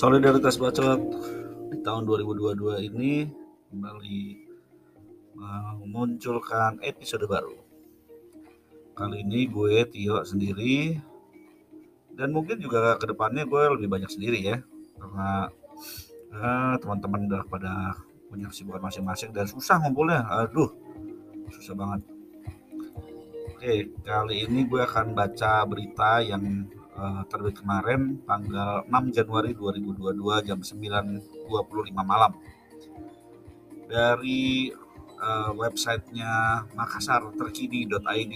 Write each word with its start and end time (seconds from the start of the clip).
Solidaritas 0.00 0.56
Bacot 0.56 0.96
di 1.68 1.76
tahun 1.84 2.08
2022 2.08 2.88
ini 2.88 3.28
kembali 3.68 4.20
memunculkan 5.36 6.80
episode 6.80 7.28
baru. 7.28 7.52
Kali 8.96 9.20
ini 9.20 9.44
gue 9.44 9.84
Tio 9.92 10.24
sendiri 10.24 10.96
dan 12.16 12.32
mungkin 12.32 12.64
juga 12.64 12.96
ke 12.96 13.12
depannya 13.12 13.44
gue 13.44 13.76
lebih 13.76 13.92
banyak 13.92 14.08
sendiri 14.08 14.40
ya 14.40 14.64
karena 14.96 15.52
eh, 16.32 16.74
teman-teman 16.80 17.28
udah 17.28 17.44
pada 17.44 17.92
punya 18.32 18.48
kesibukan 18.48 18.80
masing-masing 18.80 19.36
dan 19.36 19.44
susah 19.52 19.84
ngumpulnya. 19.84 20.24
Aduh, 20.48 20.72
susah 21.52 21.76
banget. 21.76 22.00
Oke, 23.52 23.92
kali 24.00 24.48
ini 24.48 24.64
gue 24.64 24.80
akan 24.80 25.12
baca 25.12 25.60
berita 25.68 26.24
yang 26.24 26.40
uh, 27.00 27.22
terbit 27.26 27.56
kemarin 27.56 28.20
tanggal 28.28 28.84
6 28.84 29.16
Januari 29.16 29.56
2022 29.56 30.46
jam 30.46 30.58
9.25 30.60 31.96
malam. 32.04 32.32
Dari 33.88 34.70
uh, 35.18 35.50
websitenya 35.56 36.64
makassarterkini.id 36.76 38.34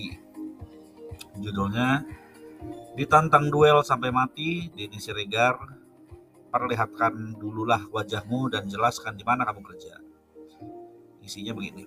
judulnya 1.39 2.03
ditantang 2.95 3.51
duel 3.51 3.85
sampai 3.85 4.11
mati 4.11 4.73
Denny 4.73 4.99
Siregar. 4.99 5.85
Perlihatkan 6.55 7.35
dululah 7.35 7.83
wajahmu 7.91 8.47
dan 8.47 8.71
jelaskan 8.71 9.19
di 9.19 9.27
mana 9.27 9.43
kamu 9.43 9.59
kerja. 9.67 9.99
Isinya 11.19 11.51
begini. 11.51 11.83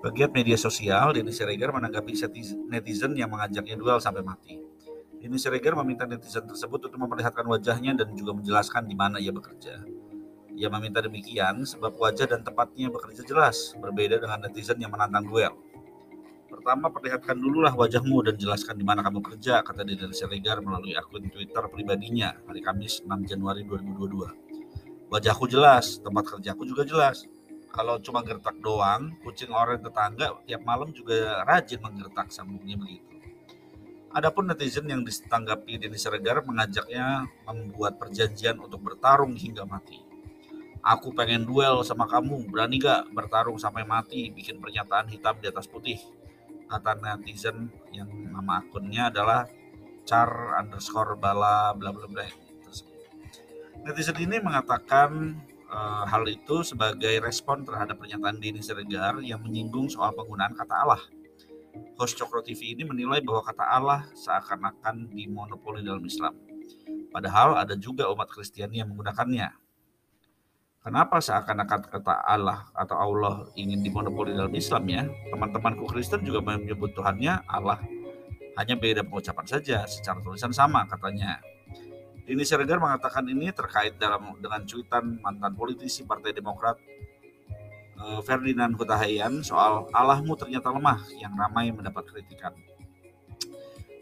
Pegiat 0.00 0.32
media 0.32 0.56
sosial, 0.56 1.12
Denny 1.12 1.36
Siregar 1.36 1.76
menanggapi 1.76 2.16
netizen 2.72 3.12
yang 3.12 3.28
mengajaknya 3.28 3.76
duel 3.76 4.00
sampai 4.00 4.24
mati. 4.24 4.56
Denny 5.18 5.34
Siregar 5.34 5.74
meminta 5.82 6.06
netizen 6.06 6.46
tersebut 6.46 6.86
untuk 6.86 6.98
memperlihatkan 6.98 7.42
wajahnya 7.42 7.98
dan 7.98 8.14
juga 8.14 8.38
menjelaskan 8.38 8.86
di 8.86 8.94
mana 8.94 9.18
ia 9.18 9.34
bekerja. 9.34 9.82
Ia 10.54 10.68
meminta 10.70 11.02
demikian 11.02 11.66
sebab 11.66 11.94
wajah 11.98 12.30
dan 12.30 12.46
tempatnya 12.46 12.86
bekerja 12.90 13.26
jelas, 13.26 13.74
berbeda 13.82 14.22
dengan 14.22 14.46
netizen 14.46 14.78
yang 14.78 14.94
menantang 14.94 15.26
duel. 15.26 15.54
Pertama, 16.46 16.88
perlihatkan 16.88 17.34
dululah 17.34 17.74
wajahmu 17.74 18.30
dan 18.30 18.38
jelaskan 18.38 18.78
di 18.78 18.86
mana 18.86 19.02
kamu 19.02 19.20
kerja, 19.20 19.60
kata 19.66 19.82
Denny 19.82 20.14
Siregar 20.14 20.62
melalui 20.62 20.94
akun 20.94 21.26
Twitter 21.26 21.66
pribadinya 21.66 22.38
hari 22.46 22.62
Kamis 22.62 23.02
6 23.02 23.10
Januari 23.26 23.66
2022. 23.66 25.10
Wajahku 25.10 25.50
jelas, 25.50 25.98
tempat 25.98 26.24
kerjaku 26.30 26.62
juga 26.62 26.86
jelas 26.86 27.26
kalau 27.68 28.00
cuma 28.00 28.24
gertak 28.24 28.56
doang, 28.64 29.12
kucing 29.20 29.52
orang 29.52 29.78
tetangga 29.78 30.40
tiap 30.48 30.62
malam 30.64 30.88
juga 30.90 31.44
rajin 31.44 31.78
menggertak 31.84 32.32
sambungnya 32.32 32.80
begitu. 32.80 33.17
Adapun 34.08 34.48
netizen 34.48 34.88
yang 34.88 35.04
ditanggapi 35.04 35.76
Denny 35.76 36.00
Siregar 36.00 36.40
mengajaknya 36.40 37.28
membuat 37.44 38.00
perjanjian 38.00 38.56
untuk 38.56 38.80
bertarung 38.80 39.36
hingga 39.36 39.68
mati. 39.68 40.00
Aku 40.80 41.12
pengen 41.12 41.44
duel 41.44 41.84
sama 41.84 42.08
kamu, 42.08 42.48
berani 42.48 42.80
gak 42.80 43.12
bertarung 43.12 43.60
sampai 43.60 43.84
mati, 43.84 44.32
bikin 44.32 44.62
pernyataan 44.64 45.12
hitam 45.12 45.36
di 45.36 45.52
atas 45.52 45.68
putih. 45.68 46.00
Kata 46.68 46.96
netizen 46.96 47.68
yang 47.92 48.08
nama 48.32 48.64
akunnya 48.64 49.12
adalah 49.12 49.44
char 50.08 50.56
underscore 50.56 51.20
bala 51.20 51.76
bla 51.76 51.92
bla 51.92 52.08
bla. 52.08 52.24
Netizen 53.84 54.16
ini 54.20 54.40
mengatakan 54.40 55.36
uh, 55.68 56.04
hal 56.08 56.24
itu 56.28 56.64
sebagai 56.64 57.20
respon 57.20 57.64
terhadap 57.64 58.00
pernyataan 58.00 58.40
Denny 58.40 58.64
Siregar 58.64 59.20
yang 59.20 59.44
menyinggung 59.44 59.92
soal 59.92 60.16
penggunaan 60.16 60.56
kata 60.56 60.74
Allah. 60.74 61.02
Host 61.98 62.14
Cokro 62.14 62.40
TV 62.44 62.78
ini 62.78 62.86
menilai 62.86 63.18
bahwa 63.20 63.42
kata 63.42 63.64
Allah 63.64 64.00
seakan-akan 64.14 65.10
dimonopoli 65.10 65.82
dalam 65.82 66.02
Islam. 66.06 66.36
Padahal 67.10 67.58
ada 67.58 67.74
juga 67.74 68.06
umat 68.12 68.30
Kristiani 68.30 68.78
yang 68.78 68.94
menggunakannya. 68.94 69.50
Kenapa 70.78 71.18
seakan-akan 71.18 71.80
kata 71.90 72.14
Allah 72.22 72.70
atau 72.72 72.96
Allah 72.96 73.34
ingin 73.58 73.82
dimonopoli 73.82 74.32
dalam 74.32 74.54
Islam 74.54 74.86
ya? 74.86 75.02
Teman-temanku 75.34 75.84
Kristen 75.90 76.22
juga 76.22 76.38
menyebut 76.38 76.94
Tuhannya 76.94 77.44
Allah. 77.50 77.82
Hanya 78.54 78.78
beda 78.78 79.02
pengucapan 79.02 79.46
saja, 79.46 79.84
secara 79.90 80.22
tulisan 80.22 80.54
sama 80.54 80.86
katanya. 80.86 81.42
Dini 82.28 82.44
Siregar 82.44 82.76
mengatakan 82.76 83.24
ini 83.24 83.48
terkait 83.50 83.96
dalam 83.96 84.36
dengan 84.38 84.62
cuitan 84.68 85.16
mantan 85.18 85.56
politisi 85.56 86.04
Partai 86.04 86.36
Demokrat 86.36 86.76
Ferdinand 88.22 88.74
Hutahayan 88.78 89.42
soal 89.42 89.90
Allahmu 89.90 90.38
ternyata 90.38 90.70
lemah 90.70 91.02
yang 91.18 91.34
ramai 91.34 91.74
mendapat 91.74 92.06
kritikan. 92.06 92.54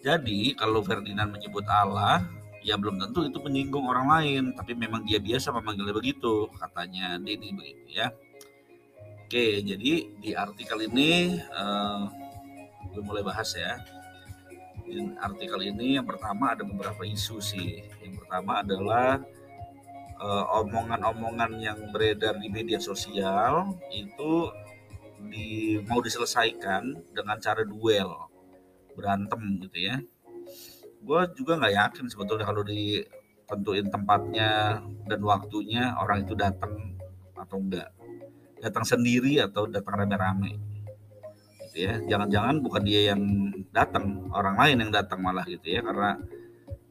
Jadi 0.04 0.54
kalau 0.54 0.84
Ferdinand 0.84 1.32
menyebut 1.32 1.66
Allah, 1.66 2.22
ya 2.62 2.78
belum 2.78 3.00
tentu 3.00 3.26
itu 3.26 3.40
menyinggung 3.42 3.88
orang 3.88 4.06
lain, 4.06 4.44
tapi 4.54 4.76
memang 4.76 5.02
dia 5.02 5.18
biasa 5.18 5.50
memanggilnya 5.50 5.96
begitu, 5.96 6.46
katanya 6.54 7.18
Dini 7.18 7.50
begitu 7.56 7.84
ya. 7.90 8.12
Oke, 9.26 9.64
jadi 9.66 9.92
di 10.22 10.30
artikel 10.38 10.86
ini 10.86 11.34
uh, 11.50 12.06
gue 12.94 13.02
mulai 13.02 13.26
bahas 13.26 13.50
ya 13.58 13.74
di 14.86 15.02
artikel 15.18 15.58
ini 15.66 15.98
yang 15.98 16.06
pertama 16.06 16.54
ada 16.54 16.62
beberapa 16.62 17.02
isu 17.02 17.42
sih. 17.42 17.82
Yang 18.00 18.22
pertama 18.22 18.62
adalah 18.62 19.18
uh, 20.20 20.44
omongan-omongan 20.64 21.60
yang 21.60 21.78
beredar 21.92 22.36
di 22.40 22.48
media 22.48 22.80
sosial 22.80 23.76
itu 23.92 24.50
di 25.26 25.80
mau 25.88 26.00
diselesaikan 26.00 27.12
dengan 27.12 27.36
cara 27.40 27.64
duel 27.64 28.12
berantem 28.96 29.40
gitu 29.64 29.78
ya. 29.92 29.96
Gue 31.04 31.20
juga 31.36 31.60
nggak 31.60 31.74
yakin 31.74 32.04
sebetulnya 32.08 32.44
kalau 32.48 32.64
ditentuin 32.64 33.88
tempatnya 33.92 34.82
dan 35.06 35.20
waktunya 35.22 35.94
orang 35.96 36.24
itu 36.24 36.34
datang 36.34 36.96
atau 37.36 37.60
enggak 37.60 37.92
datang 38.60 38.84
sendiri 38.88 39.38
atau 39.44 39.68
datang 39.68 40.04
rame-rame 40.04 40.56
gitu 41.68 41.76
ya. 41.86 41.94
Jangan-jangan 42.08 42.64
bukan 42.64 42.82
dia 42.82 43.12
yang 43.12 43.20
datang 43.70 44.32
orang 44.32 44.56
lain 44.56 44.76
yang 44.88 44.92
datang 44.92 45.20
malah 45.20 45.44
gitu 45.44 45.76
ya. 45.76 45.80
Karena 45.84 46.10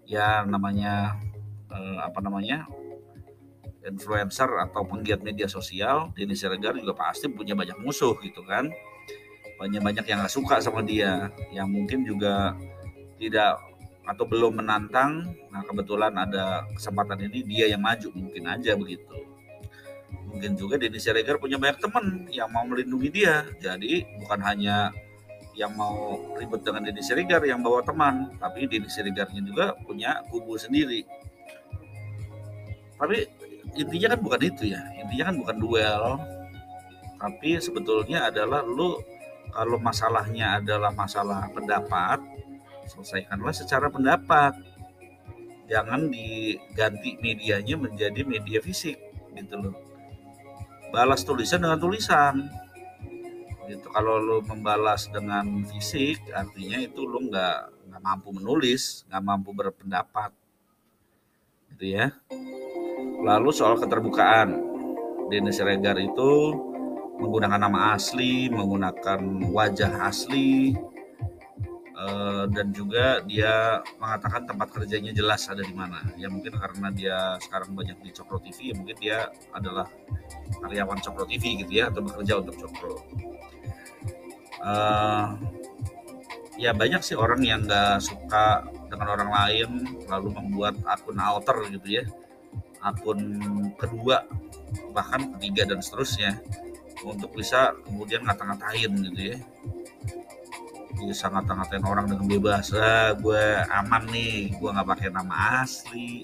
ya 0.05 0.27
namanya 0.45 1.17
eh, 1.73 1.99
apa 2.05 2.21
namanya 2.21 2.69
influencer 3.85 4.49
atau 4.49 4.81
penggiat 4.83 5.21
media 5.21 5.45
sosial 5.45 6.09
Indonesia 6.17 6.49
Siregar 6.49 6.73
juga 6.75 6.93
pasti 6.97 7.29
punya 7.29 7.53
banyak 7.53 7.77
musuh 7.79 8.17
gitu 8.19 8.41
kan. 8.41 8.73
Banyak-banyak 9.55 10.03
yang 10.03 10.19
gak 10.25 10.33
suka 10.33 10.59
sama 10.59 10.83
dia 10.83 11.31
yang 11.53 11.71
mungkin 11.71 12.03
juga 12.03 12.57
tidak 13.15 13.61
atau 14.05 14.25
belum 14.25 14.61
menantang. 14.61 15.31
Nah 15.49 15.61
kebetulan 15.65 16.13
ada 16.13 16.65
kesempatan 16.75 17.25
ini 17.29 17.45
dia 17.45 17.65
yang 17.71 17.81
maju 17.81 18.11
mungkin 18.13 18.43
aja 18.49 18.77
begitu. 18.77 19.15
Mungkin 20.29 20.59
juga 20.59 20.75
Denny 20.75 20.99
Siregar 20.99 21.39
punya 21.39 21.55
banyak 21.55 21.79
teman 21.79 22.27
yang 22.27 22.51
mau 22.51 22.67
melindungi 22.67 23.09
dia. 23.09 23.47
Jadi 23.63 24.03
bukan 24.19 24.39
hanya 24.43 24.91
yang 25.55 25.71
mau 25.71 26.19
ribut 26.35 26.59
dengan 26.61 26.83
Denny 26.83 26.99
Siregar 26.99 27.39
yang 27.47 27.63
bawa 27.63 27.79
teman 27.79 28.35
tapi 28.37 28.67
Denny 28.67 28.91
Siregarnya 28.91 29.41
juga 29.45 29.71
punya 29.87 30.19
kubu 30.27 30.59
sendiri. 30.59 31.07
Tapi 32.95 33.27
intinya 33.75 34.15
kan 34.15 34.19
bukan 34.23 34.41
itu 34.47 34.63
ya 34.71 34.81
intinya 34.95 35.31
kan 35.31 35.35
bukan 35.39 35.57
duel. 35.59 36.05
Tapi 37.15 37.57
sebetulnya 37.59 38.27
adalah 38.27 38.63
lu 38.63 38.99
kalau 39.55 39.79
masalahnya 39.79 40.59
adalah 40.59 40.91
masalah 40.91 41.47
pendapat 41.51 42.19
selesaikanlah 42.87 43.53
secara 43.53 43.87
pendapat. 43.89 44.53
Jangan 45.65 46.13
diganti 46.13 47.17
medianya 47.17 47.75
menjadi 47.75 48.21
media 48.21 48.61
fisik 48.61 49.01
gitu 49.33 49.57
loh. 49.57 49.75
Balas 50.93 51.25
tulisan 51.25 51.65
dengan 51.65 51.81
tulisan. 51.81 52.45
Gitu 53.65 53.89
kalau 53.89 54.21
lo 54.21 54.45
membalas 54.45 55.09
dengan 55.09 55.65
fisik 55.65 56.21
artinya 56.29 56.77
itu 56.77 57.01
lo 57.01 57.17
nggak 57.17 57.89
nggak 57.89 58.01
mampu 58.05 58.29
menulis 58.29 59.09
nggak 59.09 59.23
mampu 59.25 59.49
berpendapat. 59.57 60.29
Gitu 61.73 61.97
ya 61.97 62.13
lalu 63.25 63.49
soal 63.53 63.77
keterbukaan 63.79 64.59
Dennis 65.31 65.61
Regar 65.61 65.97
itu 65.97 66.53
menggunakan 67.17 67.57
nama 67.57 67.95
asli 67.95 68.51
menggunakan 68.51 69.49
wajah 69.49 70.11
asli 70.11 70.75
Eh, 71.95 72.43
dan 72.51 72.75
juga 72.75 73.23
dia 73.23 73.79
mengatakan 73.97 74.43
tempat 74.43 74.67
kerjanya 74.67 75.15
jelas 75.15 75.47
ada 75.47 75.63
di 75.63 75.71
mana. 75.71 76.03
Ya 76.19 76.27
mungkin 76.27 76.53
karena 76.59 76.91
dia 76.91 77.17
sekarang 77.39 77.71
banyak 77.71 77.97
di 78.03 78.11
Cokro 78.11 78.37
TV, 78.43 78.69
ya 78.69 78.75
mungkin 78.75 78.97
dia 78.99 79.17
adalah 79.55 79.87
karyawan 80.59 80.99
Cokro 80.99 81.23
TV 81.23 81.63
gitu 81.63 81.71
ya 81.71 81.87
atau 81.87 82.03
bekerja 82.03 82.43
untuk 82.43 82.55
Cokro. 82.61 82.93
Uh, 84.59 85.39
ya 86.59 86.75
banyak 86.75 86.99
sih 86.99 87.15
orang 87.15 87.41
yang 87.41 87.63
nggak 87.63 88.03
suka 88.03 88.67
dengan 88.91 89.15
orang 89.15 89.29
lain 89.31 89.69
lalu 90.11 90.35
membuat 90.35 90.75
akun 90.83 91.15
alter 91.15 91.63
gitu 91.69 92.01
ya 92.01 92.03
akun 92.85 93.21
kedua 93.81 94.21
bahkan 94.93 95.33
ketiga 95.35 95.65
dan 95.73 95.81
seterusnya 95.81 96.37
untuk 97.01 97.33
bisa 97.33 97.73
kemudian 97.85 98.23
ngata-ngatain 98.23 98.91
gitu 99.11 99.21
ya. 99.35 99.37
Bisa 100.95 101.27
ngata-ngatain 101.27 101.83
orang 101.83 102.07
dengan 102.07 102.25
bebas 102.29 102.71
ah, 102.77 103.11
gue 103.17 103.43
aman 103.67 104.03
nih 104.13 104.53
gue 104.55 104.69
nggak 104.69 104.87
pakai 104.87 105.09
nama 105.11 105.65
asli 105.65 106.23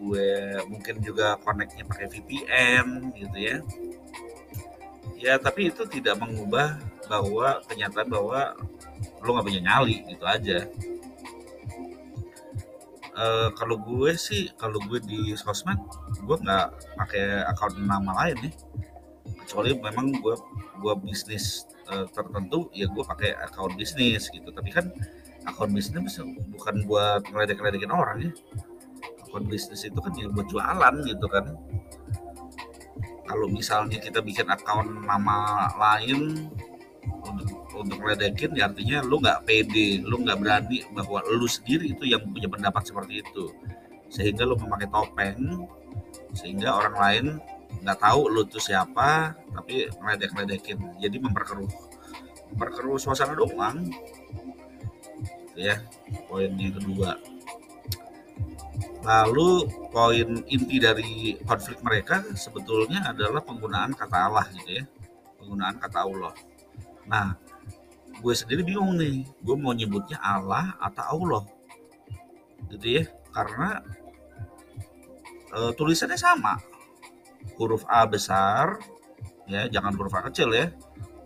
gue 0.00 0.56
mungkin 0.72 0.96
juga 1.04 1.36
connectnya 1.44 1.84
pakai 1.84 2.06
VPN 2.08 2.86
gitu 3.16 3.36
ya. 3.40 3.56
Ya 5.20 5.34
tapi 5.36 5.68
itu 5.68 5.84
tidak 5.84 6.16
mengubah 6.16 6.80
bahwa 7.04 7.60
kenyataan 7.68 8.08
bahwa 8.08 8.56
lo 9.20 9.28
nggak 9.36 9.46
punya 9.48 9.60
nyali 9.60 10.00
gitu 10.08 10.24
aja 10.24 10.64
uh, 13.16 13.48
kalau 13.54 13.76
gue 13.78 14.14
sih 14.14 14.50
kalau 14.58 14.78
gue 14.86 14.98
di 15.02 15.34
sosmed 15.34 15.78
gue 16.20 16.36
nggak 16.36 16.66
pakai 16.98 17.46
akun 17.48 17.86
nama 17.86 18.12
lain 18.24 18.50
nih. 18.50 18.54
Kecuali 19.46 19.74
memang 19.78 20.14
gue 20.18 20.34
gue 20.80 20.94
bisnis 21.04 21.66
uh, 21.90 22.06
tertentu 22.10 22.70
ya 22.70 22.86
gue 22.86 23.04
pakai 23.04 23.34
akun 23.38 23.74
bisnis 23.74 24.30
gitu. 24.30 24.48
Tapi 24.50 24.70
kan 24.70 24.90
akun 25.46 25.70
bisnis 25.74 26.20
bukan 26.54 26.76
buat 26.86 27.26
ngeledek-ngeledekin 27.30 27.90
orang 27.90 28.30
ya. 28.30 28.32
Akun 29.26 29.46
bisnis 29.46 29.86
itu 29.86 29.98
kan 29.98 30.12
ya 30.14 30.30
buat 30.30 30.46
jualan 30.50 30.94
gitu 31.06 31.26
kan. 31.30 31.54
Kalau 33.30 33.46
misalnya 33.46 34.02
kita 34.02 34.18
bikin 34.18 34.50
akun 34.50 35.06
nama 35.06 35.70
lain 35.78 36.50
untuk 37.06 37.59
untuk 37.74 38.02
ledekin 38.02 38.54
ya 38.56 38.66
artinya 38.66 39.02
lu 39.04 39.22
nggak 39.22 39.46
pede 39.46 40.02
lu 40.02 40.22
nggak 40.22 40.38
berani 40.40 40.82
bahwa 40.90 41.22
lu 41.30 41.46
sendiri 41.46 41.94
itu 41.94 42.04
yang 42.08 42.22
punya 42.26 42.50
pendapat 42.50 42.82
seperti 42.86 43.22
itu 43.22 43.52
sehingga 44.10 44.42
lu 44.42 44.58
memakai 44.58 44.90
topeng 44.90 45.66
sehingga 46.34 46.74
orang 46.74 46.96
lain 46.98 47.24
nggak 47.86 47.98
tahu 48.02 48.26
lu 48.26 48.42
tuh 48.46 48.62
siapa 48.62 49.34
tapi 49.54 49.86
meledek 50.02 50.34
ledekin 50.34 50.78
jadi 50.98 51.16
memperkeruh 51.22 51.70
memperkeruh 52.54 52.98
suasana 52.98 53.38
doang 53.38 53.86
ya 55.54 55.78
poin 56.26 56.50
yang 56.58 56.74
kedua 56.74 57.14
Lalu 59.00 59.64
poin 59.88 60.28
inti 60.44 60.76
dari 60.76 61.32
konflik 61.48 61.80
mereka 61.80 62.20
sebetulnya 62.36 63.08
adalah 63.08 63.40
penggunaan 63.40 63.96
kata 63.96 64.16
Allah 64.28 64.44
gitu 64.52 64.76
ya. 64.76 64.84
Penggunaan 65.40 65.80
kata 65.80 66.04
Allah. 66.04 66.34
Nah, 67.08 67.32
gue 68.20 68.34
sendiri 68.36 68.62
bingung 68.62 68.94
nih. 69.00 69.24
Gue 69.40 69.56
mau 69.56 69.72
nyebutnya 69.72 70.20
Allah 70.20 70.76
atau 70.78 71.24
Allah. 71.24 71.44
Gitu 72.68 73.00
ya. 73.00 73.04
Karena 73.32 73.80
e, 75.50 75.72
tulisannya 75.74 76.20
sama. 76.20 76.60
Huruf 77.56 77.88
A 77.88 78.04
besar 78.04 78.80
ya, 79.48 79.64
jangan 79.68 79.96
huruf 79.96 80.12
A 80.12 80.20
kecil 80.28 80.52
ya. 80.52 80.68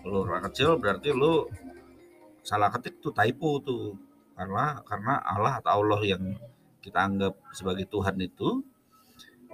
Kalau 0.01 0.23
huruf 0.23 0.35
A 0.39 0.41
kecil 0.47 0.79
berarti 0.79 1.11
lu 1.11 1.51
salah 2.47 2.71
ketik 2.71 3.03
tuh 3.03 3.11
typo 3.11 3.59
tuh. 3.59 3.99
Karena 4.35 4.83
karena 4.87 5.23
Allah 5.23 5.59
atau 5.63 5.83
Allah 5.83 6.03
yang 6.03 6.35
kita 6.83 6.99
anggap 7.01 7.35
sebagai 7.55 7.87
Tuhan 7.87 8.19
itu 8.21 8.63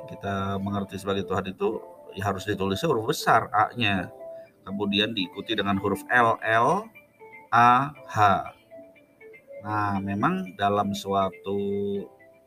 kita 0.09 0.57
mengerti 0.57 0.97
sebagai 0.97 1.29
Tuhan 1.29 1.53
itu 1.53 1.79
ya 2.17 2.33
harus 2.33 2.49
ditulisnya 2.49 2.89
huruf 2.89 3.13
besar 3.13 3.47
A-nya 3.53 4.09
kemudian 4.65 5.13
diikuti 5.13 5.55
dengan 5.55 5.77
huruf 5.79 6.03
L 6.09 6.41
L 6.41 6.89
A 7.53 7.93
H 8.07 8.17
nah 9.61 10.01
memang 10.01 10.57
dalam 10.57 10.97
suatu 10.97 11.59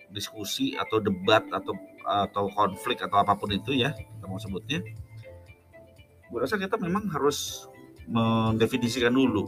diskusi 0.10 0.74
atau 0.74 0.98
debat 0.98 1.46
atau 1.54 1.78
atau 2.04 2.50
konflik 2.50 3.06
atau 3.06 3.22
apa 3.22 3.38
pun 3.38 3.54
itu 3.54 3.78
ya 3.78 3.94
kita 3.94 4.26
mau 4.26 4.42
sebutnya 4.42 4.82
gue 6.34 6.40
rasa 6.42 6.58
kita 6.58 6.82
memang 6.82 7.06
harus 7.14 7.70
mendefinisikan 8.10 9.14
dulu 9.14 9.46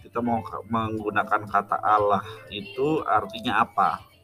kita 0.00 0.24
mau 0.24 0.40
menggunakan 0.72 1.44
kata 1.44 1.76
Allah 1.84 2.24
itu 2.48 3.04
artinya 3.04 3.60
apa 3.60 4.14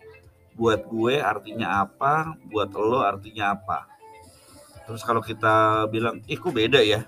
buat 0.60 0.84
gue 0.84 1.16
artinya 1.16 1.88
apa, 1.88 2.36
buat 2.52 2.68
lo 2.76 3.00
artinya 3.00 3.56
apa. 3.56 3.88
Terus 4.84 5.00
kalau 5.00 5.24
kita 5.24 5.88
bilang, 5.88 6.20
ih 6.28 6.36
kok 6.36 6.52
beda 6.52 6.84
ya? 6.84 7.06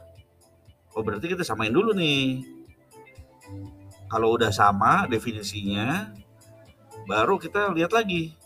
Oh 0.96 1.04
berarti 1.04 1.28
kita 1.28 1.44
samain 1.44 1.68
dulu 1.68 1.92
nih. 1.92 2.40
Kalau 4.12 4.36
udah 4.36 4.52
sama 4.52 5.08
definisinya, 5.08 6.12
baru 7.08 7.40
kita 7.40 7.72
lihat 7.72 7.96
lagi. 7.96 8.36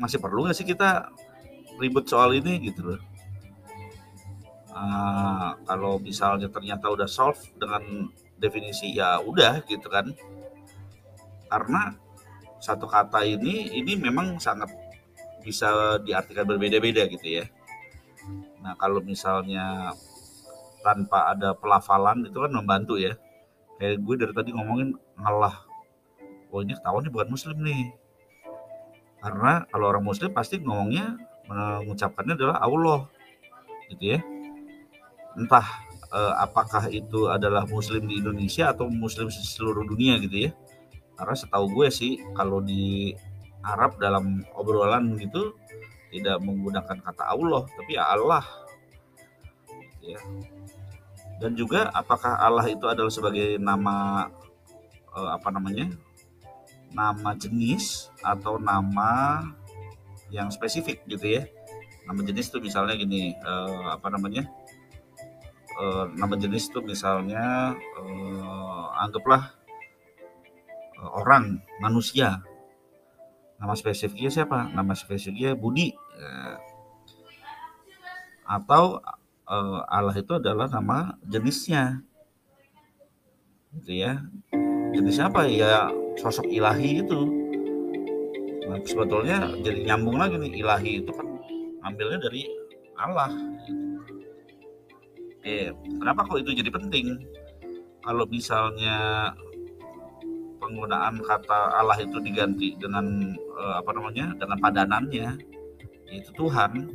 Masih 0.00 0.16
perlu 0.16 0.48
nggak 0.48 0.56
sih 0.56 0.64
kita 0.64 1.12
ribut 1.76 2.08
soal 2.08 2.32
ini 2.32 2.56
gitu 2.72 2.96
loh. 2.96 3.00
Uh, 4.72 5.52
kalau 5.68 6.00
misalnya 6.00 6.48
ternyata 6.48 6.88
udah 6.88 7.04
solve 7.04 7.36
dengan 7.60 8.08
definisi 8.40 8.96
ya 8.96 9.20
udah 9.20 9.60
gitu 9.68 9.92
kan. 9.92 10.08
Karena 11.52 11.92
satu 12.56 12.88
kata 12.88 13.28
ini 13.28 13.76
ini 13.76 13.92
memang 13.92 14.40
sangat 14.40 14.72
bisa 15.44 16.00
diartikan 16.00 16.48
berbeda-beda 16.48 17.04
gitu 17.12 17.44
ya. 17.44 17.44
Nah 18.64 18.72
kalau 18.80 19.04
misalnya 19.04 19.92
tanpa 20.80 21.34
ada 21.36 21.52
pelafalan 21.52 22.24
itu 22.24 22.38
kan 22.40 22.52
membantu 22.56 22.96
ya. 22.96 23.18
Kayak 23.78 23.96
gue 24.02 24.14
dari 24.18 24.32
tadi 24.34 24.50
ngomongin 24.54 24.94
ngalah. 25.18 25.64
Oh 26.50 26.60
ini 26.60 26.74
ketahuan 26.74 27.06
nih 27.06 27.12
bukan 27.14 27.28
muslim 27.30 27.56
nih. 27.62 27.94
Karena 29.18 29.66
kalau 29.70 29.86
orang 29.90 30.04
muslim 30.06 30.30
pasti 30.34 30.58
ngomongnya 30.58 31.18
mengucapkannya 31.46 32.34
adalah 32.34 32.58
Allah. 32.62 33.00
Gitu 33.90 34.18
ya. 34.18 34.18
Entah 35.38 35.66
eh, 36.10 36.34
apakah 36.42 36.90
itu 36.90 37.30
adalah 37.30 37.64
muslim 37.70 38.04
di 38.08 38.18
Indonesia 38.18 38.74
atau 38.74 38.90
muslim 38.90 39.30
seluruh 39.30 39.86
dunia 39.86 40.18
gitu 40.18 40.48
ya 40.48 40.52
karena 41.18 41.34
setahu 41.34 41.66
gue 41.74 41.88
sih 41.90 42.22
kalau 42.32 42.62
di 42.62 43.12
Arab 43.66 43.98
dalam 43.98 44.46
obrolan 44.54 45.18
gitu 45.18 45.58
tidak 46.14 46.38
menggunakan 46.40 47.02
kata 47.02 47.24
Allah 47.26 47.66
tapi 47.74 47.98
ya 47.98 48.06
Allah 48.06 48.46
ya 49.98 50.16
dan 51.38 51.54
juga 51.54 51.90
apakah 51.94 52.38
Allah 52.38 52.66
itu 52.66 52.84
adalah 52.90 53.10
sebagai 53.10 53.56
nama 53.62 54.26
eh, 55.14 55.30
apa 55.30 55.48
namanya 55.54 55.90
nama 56.90 57.36
jenis 57.38 58.10
atau 58.24 58.58
nama 58.58 59.42
yang 60.28 60.50
spesifik 60.50 61.06
gitu 61.06 61.38
ya? 61.40 61.42
Nama 62.08 62.20
jenis 62.24 62.50
itu 62.50 62.58
misalnya 62.58 62.94
gini 62.98 63.32
eh, 63.38 63.84
apa 63.86 64.10
namanya 64.10 64.50
eh, 65.78 66.04
nama 66.18 66.34
jenis 66.34 66.74
itu 66.74 66.82
misalnya 66.82 67.74
eh, 67.78 68.86
anggaplah 68.98 69.54
orang 70.98 71.62
manusia. 71.78 72.42
Nama 73.58 73.74
spesifiknya 73.74 74.30
siapa? 74.30 74.70
Nama 74.70 74.94
spesifiknya 74.94 75.54
Budi. 75.54 75.94
Eh, 75.94 76.56
atau 78.48 78.98
eh, 79.48 79.80
Allah 79.88 80.14
itu 80.16 80.32
adalah 80.36 80.68
nama 80.68 81.16
jenisnya. 81.24 82.04
Gitu 83.80 84.04
ya. 84.04 84.22
Jenis 84.92 85.20
apa? 85.20 85.44
Ya 85.48 85.92
sosok 86.18 86.50
ilahi 86.50 87.06
itu 87.06 87.20
nah, 88.66 88.78
sebetulnya 88.82 89.54
jadi 89.62 89.86
nyambung 89.86 90.18
lagi 90.18 90.34
nih 90.36 90.60
ilahi 90.60 90.92
itu 91.00 91.10
kan 91.14 91.26
ambilnya 91.86 92.18
dari 92.20 92.42
Allah. 92.98 93.30
Oke, 95.38 95.70
kenapa 95.70 96.26
kok 96.26 96.42
itu 96.42 96.50
jadi 96.58 96.70
penting? 96.74 97.06
Kalau 98.02 98.26
misalnya 98.26 99.30
penggunaan 100.58 101.22
kata 101.22 101.78
Allah 101.78 101.96
itu 102.02 102.18
diganti 102.18 102.74
dengan 102.74 103.06
uh, 103.54 103.78
apa 103.78 103.94
namanya 103.94 104.34
dengan 104.34 104.58
padanannya 104.58 105.28
yaitu 106.10 106.30
Tuhan. 106.34 106.90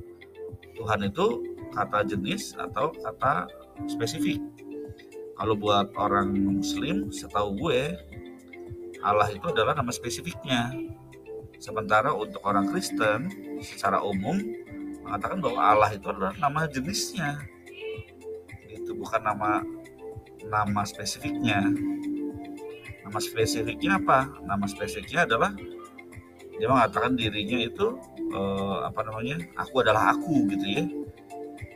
Tuhan 0.73 0.99
itu 1.07 1.52
kata 1.73 2.05
jenis 2.05 2.53
atau 2.55 2.93
kata 2.93 3.49
spesifik 3.89 4.39
kalau 5.33 5.57
buat 5.57 5.89
orang 5.97 6.31
muslim 6.37 7.09
setahu 7.09 7.57
gue 7.57 7.97
Allah 9.03 9.27
itu 9.33 9.43
adalah 9.49 9.75
nama 9.75 9.91
spesifiknya 9.91 10.71
sementara 11.57 12.13
untuk 12.13 12.39
orang 12.45 12.69
Kristen 12.69 13.27
secara 13.59 13.99
umum 13.99 14.37
mengatakan 15.03 15.43
bahwa 15.43 15.59
Allah 15.59 15.89
itu 15.91 16.07
adalah 16.07 16.37
nama 16.39 16.69
jenisnya 16.69 17.41
itu 18.69 18.95
bukan 18.95 19.19
nama 19.19 19.65
nama 20.47 20.81
spesifiknya 20.87 21.73
Nama 23.03 23.19
spesifiknya 23.19 23.91
apa? 23.99 24.31
Nama 24.47 24.65
spesifiknya 24.65 25.27
adalah 25.27 25.51
dia 26.55 26.65
mengatakan 26.65 27.19
dirinya 27.19 27.59
itu 27.59 27.99
eh, 28.31 28.77
apa 28.87 29.05
namanya? 29.05 29.37
Aku 29.59 29.83
adalah 29.83 30.15
aku 30.15 30.47
gitu 30.49 30.65
ya. 30.65 30.83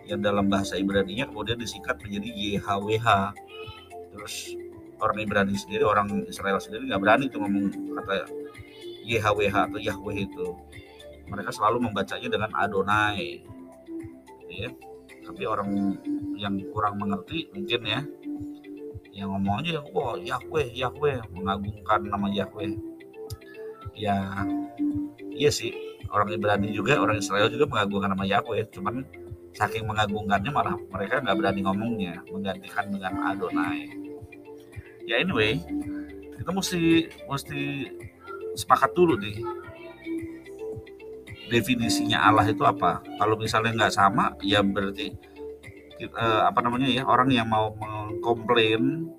Yang 0.07 0.19
dalam 0.23 0.47
bahasa 0.47 0.79
Ibrani-nya 0.79 1.27
kemudian 1.27 1.59
disingkat 1.59 1.99
menjadi 1.99 2.29
YHWH. 2.31 3.07
Terus 4.15 4.35
orang 5.03 5.17
Ibrani 5.21 5.53
sendiri, 5.59 5.83
orang 5.83 6.25
Israel 6.25 6.57
sendiri 6.57 6.89
nggak 6.89 7.01
berani 7.03 7.27
itu 7.27 7.37
ngomong 7.37 7.69
kata 8.01 8.31
YHWH 9.03 9.55
atau 9.71 9.79
Yahweh 9.79 10.17
itu. 10.23 10.47
Mereka 11.27 11.51
selalu 11.51 11.91
membacanya 11.91 12.27
dengan 12.31 12.51
Adonai. 12.55 13.43
Ya. 14.47 14.71
Tapi 15.27 15.43
orang 15.43 15.99
yang 16.39 16.55
kurang 16.71 17.03
mengerti 17.03 17.51
mungkin 17.51 17.83
ya 17.83 17.99
yang 19.17 19.33
ngomong 19.33 19.65
aja 19.65 19.81
wah 19.89 20.13
Yahweh 20.13 20.77
Yahweh 20.77 21.17
mengagungkan 21.33 22.05
nama 22.05 22.29
Yahweh 22.29 22.77
ya 23.97 24.45
iya 25.33 25.49
sih 25.49 25.73
orang 26.13 26.29
Ibrani 26.37 26.69
juga 26.69 27.01
orang 27.01 27.17
Israel 27.17 27.49
juga 27.49 27.65
mengagungkan 27.65 28.13
nama 28.13 28.29
Yahweh 28.29 28.69
cuman 28.69 29.01
saking 29.57 29.89
mengagungkannya 29.89 30.53
malah 30.53 30.77
mereka 30.93 31.17
nggak 31.17 31.37
berani 31.41 31.61
ngomongnya 31.65 32.21
menggantikan 32.29 32.85
dengan 32.93 33.13
Adonai. 33.25 33.89
Ya 35.09 35.17
anyway 35.17 35.57
kita 36.37 36.53
mesti 36.53 37.09
mesti 37.25 37.61
sepakat 38.53 38.93
dulu 38.93 39.17
nih. 39.17 39.41
Definisinya 41.49 42.21
Allah 42.21 42.45
itu 42.45 42.61
apa? 42.61 43.01
Kalau 43.17 43.33
misalnya 43.39 43.73
nggak 43.73 43.95
sama 43.97 44.37
ya 44.45 44.61
berarti 44.61 45.09
uh, 46.13 46.45
apa 46.45 46.59
namanya 46.61 46.91
ya 46.91 47.03
orang 47.07 47.33
yang 47.33 47.49
mau 47.49 47.73
mengkomplain 47.73 49.09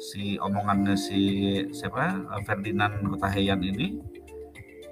si 0.00 0.40
omongannya 0.40 0.96
si 0.96 1.20
siapa 1.72 2.24
Ferdinand 2.48 3.00
Hutahian 3.04 3.60
ini 3.60 3.98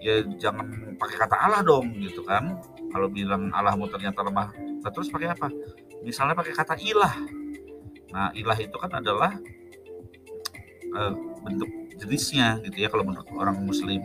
ya 0.04 0.20
jangan 0.36 0.96
pakai 1.00 1.16
kata 1.24 1.36
Allah 1.40 1.62
dong 1.64 1.88
gitu 2.04 2.20
kan. 2.20 2.60
Kalau 2.92 3.08
bilang 3.08 3.48
Allahmu 3.50 3.88
ternyata 3.88 4.20
lemah 4.22 4.73
nah, 4.84 4.90
terus 4.92 5.08
pakai 5.08 5.32
apa? 5.32 5.48
Misalnya 6.04 6.36
pakai 6.36 6.52
kata 6.52 6.76
ilah. 6.76 7.16
Nah 8.12 8.28
ilah 8.36 8.58
itu 8.60 8.76
kan 8.76 9.00
adalah 9.00 9.32
uh, 10.92 11.12
bentuk 11.40 11.70
jenisnya 11.96 12.60
gitu 12.62 12.84
ya 12.84 12.88
kalau 12.92 13.08
menurut 13.08 13.26
orang 13.34 13.64
muslim. 13.64 14.04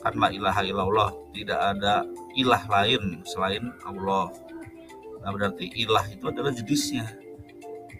Kan 0.00 0.16
la 0.16 0.32
ilaha 0.32 0.62
illallah 0.64 1.10
tidak 1.34 1.58
ada 1.58 2.06
ilah 2.38 2.62
lain 2.70 3.26
selain 3.26 3.74
Allah. 3.82 4.30
Nah 5.20 5.30
berarti 5.34 5.68
ilah 5.74 6.06
itu 6.08 6.30
adalah 6.30 6.54
jenisnya. 6.54 7.04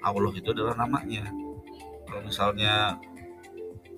Allah 0.00 0.32
itu 0.32 0.48
adalah 0.54 0.78
namanya. 0.78 1.28
Kalau 2.08 2.22
misalnya 2.24 2.96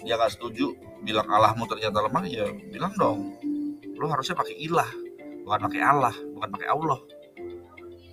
dia 0.02 0.18
nggak 0.18 0.34
setuju 0.34 0.74
bilang 1.06 1.30
Allahmu 1.30 1.68
ternyata 1.70 2.02
lemah 2.02 2.24
ya 2.26 2.50
bilang 2.72 2.96
dong. 2.98 3.38
Lo 3.94 4.10
harusnya 4.10 4.34
pakai 4.34 4.58
ilah 4.58 5.01
bukan 5.42 5.60
pakai 5.68 5.82
Allah 5.82 6.14
bukan 6.34 6.48
pakai 6.54 6.68
Allah. 6.70 6.98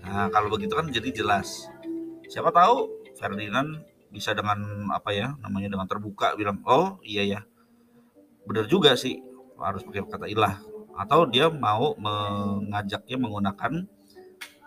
Nah 0.03 0.27
kalau 0.33 0.50
begitu 0.53 0.74
kan 0.74 0.89
jadi 0.89 1.09
jelas. 1.13 1.69
Siapa 2.29 2.53
tahu 2.53 2.89
Ferdinand 3.17 3.86
bisa 4.09 4.33
dengan 4.33 4.89
apa 4.89 5.13
ya 5.13 5.38
namanya 5.45 5.69
dengan 5.69 5.86
terbuka 5.86 6.33
bilang 6.33 6.65
oh 6.65 6.98
iya 7.05 7.25
ya 7.25 7.39
benar 8.50 8.65
juga 8.65 8.98
sih 8.98 9.21
harus 9.62 9.86
pakai 9.86 10.01
kata 10.05 10.25
ilah. 10.29 10.57
Atau 11.00 11.29
dia 11.31 11.48
mau 11.48 11.95
mengajaknya 11.95 13.15
menggunakan 13.15 13.88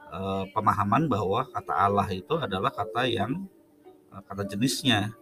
uh, 0.09 0.45
pemahaman 0.54 1.11
bahwa 1.11 1.45
kata 1.50 1.73
Allah 1.76 2.09
itu 2.09 2.35
adalah 2.40 2.73
kata 2.73 3.04
yang 3.04 3.45
uh, 4.14 4.23
kata 4.25 4.49
jenisnya. 4.49 5.12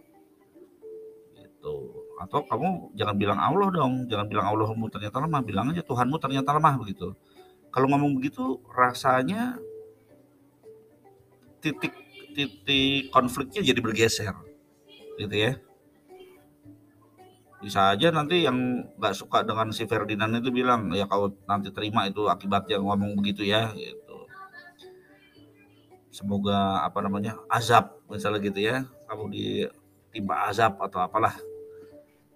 Gitu. 1.35 1.75
Atau 2.21 2.45
kamu 2.45 2.95
jangan 2.95 3.15
bilang 3.17 3.39
Allah 3.41 3.67
dong 3.73 4.05
jangan 4.05 4.29
bilang 4.29 4.45
Allahmu 4.53 4.87
ternyata 4.93 5.17
lemah 5.19 5.41
bilang 5.41 5.73
aja 5.73 5.81
Tuhanmu 5.81 6.15
ternyata 6.21 6.53
lemah 6.53 6.77
begitu 6.77 7.17
kalau 7.71 7.87
ngomong 7.87 8.19
begitu 8.19 8.59
rasanya 8.67 9.55
titik 11.63 11.95
titik 12.35 13.07
konfliknya 13.11 13.63
jadi 13.63 13.79
bergeser 13.79 14.35
gitu 15.15 15.35
ya. 15.35 15.53
Bisa 17.61 17.93
aja 17.93 18.09
nanti 18.09 18.41
yang 18.41 18.57
nggak 18.97 19.13
suka 19.13 19.45
dengan 19.45 19.69
si 19.69 19.85
Ferdinand 19.85 20.41
itu 20.41 20.49
bilang 20.49 20.89
ya 20.91 21.05
kau 21.05 21.29
nanti 21.45 21.69
terima 21.69 22.09
itu 22.09 22.25
akibatnya 22.25 22.81
ngomong 22.81 23.13
begitu 23.21 23.45
ya 23.45 23.69
gitu. 23.77 24.25
Semoga 26.11 26.81
apa 26.83 26.99
namanya 27.05 27.37
azab 27.47 28.01
misalnya 28.09 28.41
gitu 28.41 28.59
ya. 28.59 28.83
Kamu 29.05 29.29
ditimpa 29.29 30.49
azab 30.49 30.81
atau 30.81 30.99
apalah. 31.05 31.37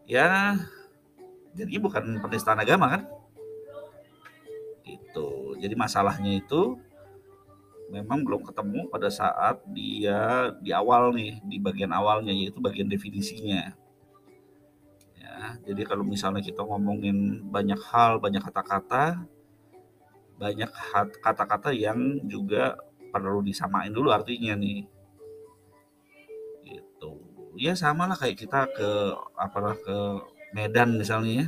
Ya 0.05 0.55
jadi 1.57 1.81
bukan 1.81 2.21
penistaan 2.21 2.61
agama 2.61 2.93
kan 2.93 3.01
jadi 5.65 5.74
masalahnya 5.74 6.38
itu 6.38 6.77
memang 7.89 8.22
belum 8.22 8.45
ketemu 8.45 8.86
pada 8.93 9.10
saat 9.10 9.62
dia 9.74 10.53
di 10.62 10.69
awal 10.69 11.10
nih 11.13 11.41
di 11.41 11.57
bagian 11.57 11.89
awalnya 11.89 12.29
yaitu 12.29 12.62
bagian 12.62 12.86
definisinya. 12.86 13.74
Ya 15.17 15.57
jadi 15.65 15.81
kalau 15.89 16.05
misalnya 16.05 16.45
kita 16.45 16.62
ngomongin 16.62 17.50
banyak 17.50 17.81
hal 17.89 18.22
banyak 18.22 18.45
kata-kata 18.45 19.25
banyak 20.38 20.69
kata-kata 21.22 21.74
yang 21.74 22.22
juga 22.29 22.77
perlu 23.10 23.41
disamain 23.41 23.89
dulu 23.89 24.13
artinya 24.13 24.53
nih. 24.53 24.86
Gitu. 26.62 27.12
Ya 27.57 27.74
sama 27.74 28.05
lah 28.05 28.17
kayak 28.19 28.38
kita 28.38 28.69
ke 28.69 28.89
apalah 29.34 29.74
ke 29.81 29.98
Medan 30.53 31.00
misalnya 31.00 31.34
ya. 31.34 31.48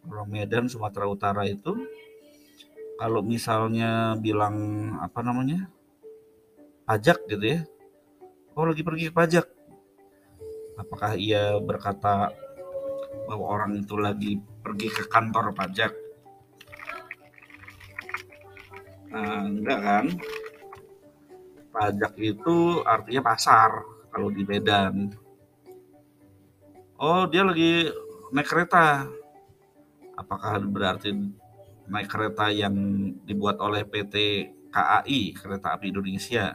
Kalau 0.00 0.24
Medan 0.26 0.66
Sumatera 0.66 1.06
Utara 1.06 1.44
itu 1.46 1.76
kalau 3.00 3.24
misalnya 3.24 4.12
bilang 4.20 4.56
apa 5.00 5.24
namanya 5.24 5.72
pajak 6.84 7.24
gitu 7.32 7.56
ya 7.56 7.60
oh 8.52 8.68
lagi 8.68 8.84
pergi 8.84 9.08
ke 9.08 9.14
pajak 9.16 9.46
apakah 10.76 11.16
ia 11.16 11.56
berkata 11.56 12.28
bahwa 13.24 13.46
orang 13.48 13.80
itu 13.80 13.96
lagi 13.96 14.36
pergi 14.60 14.92
ke 14.92 15.08
kantor 15.08 15.56
pajak 15.56 15.96
nah 19.08 19.48
enggak 19.48 19.80
kan 19.80 20.06
pajak 21.72 22.12
itu 22.20 22.84
artinya 22.84 23.22
pasar 23.24 23.70
kalau 24.10 24.28
di 24.28 24.42
Medan. 24.42 25.14
Oh, 27.00 27.24
dia 27.30 27.46
lagi 27.46 27.88
naik 28.34 28.48
kereta. 28.50 29.08
Apakah 30.18 30.60
berarti 30.60 31.16
naik 31.90 32.06
kereta 32.06 32.54
yang 32.54 32.74
dibuat 33.26 33.58
oleh 33.58 33.82
PT 33.82 34.14
KAI, 34.70 35.34
Kereta 35.34 35.74
Api 35.74 35.90
Indonesia? 35.90 36.54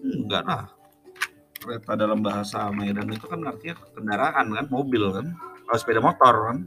Enggak 0.00 0.44
lah. 0.44 0.64
Kereta 1.60 1.92
dalam 1.96 2.20
bahasa 2.20 2.68
Medan 2.72 3.08
itu 3.08 3.24
kan 3.24 3.40
artinya 3.44 3.76
kendaraan 3.96 4.46
kan, 4.52 4.66
mobil 4.68 5.04
kan, 5.12 5.26
kalau 5.64 5.78
sepeda 5.80 6.00
motor 6.04 6.34
kan. 6.52 6.58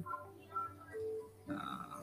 Nah, 1.50 2.02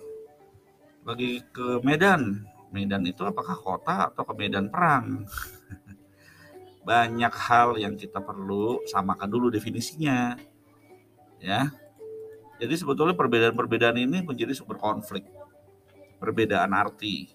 bagi 1.06 1.42
ke 1.50 1.82
Medan, 1.82 2.46
Medan 2.70 3.02
itu 3.06 3.26
apakah 3.26 3.58
kota 3.58 4.10
atau 4.10 4.22
ke 4.22 4.34
medan 4.38 4.70
perang? 4.70 5.26
Banyak 6.88 7.34
hal 7.34 7.78
yang 7.78 7.94
kita 7.98 8.22
perlu 8.22 8.82
samakan 8.86 9.30
dulu 9.30 9.50
definisinya. 9.50 10.38
Ya. 11.42 11.70
Jadi 12.60 12.74
sebetulnya 12.76 13.16
perbedaan-perbedaan 13.16 13.96
ini 13.96 14.20
menjadi 14.20 14.52
sumber 14.52 14.76
konflik. 14.76 15.24
Perbedaan 16.20 16.70
arti. 16.76 17.32